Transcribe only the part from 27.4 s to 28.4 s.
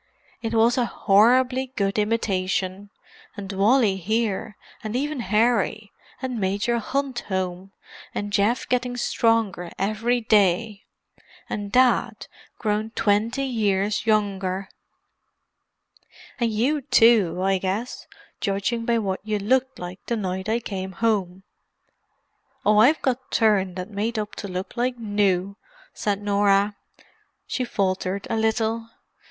She faltered a